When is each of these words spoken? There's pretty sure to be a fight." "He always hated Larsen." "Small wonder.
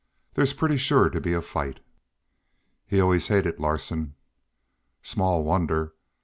There's 0.33 0.51
pretty 0.53 0.77
sure 0.79 1.11
to 1.11 1.21
be 1.21 1.31
a 1.33 1.43
fight." 1.43 1.79
"He 2.87 2.99
always 2.99 3.27
hated 3.27 3.59
Larsen." 3.59 4.15
"Small 5.03 5.43
wonder. 5.43 5.93